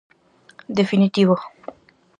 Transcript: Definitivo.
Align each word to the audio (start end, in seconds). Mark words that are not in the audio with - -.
Definitivo. 0.79 1.37